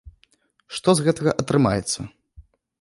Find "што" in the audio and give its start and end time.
0.77-0.89